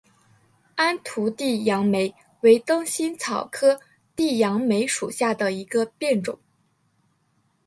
[0.73, 3.79] 安图地杨梅为灯心草科
[4.15, 6.39] 地杨梅属下的一个变种。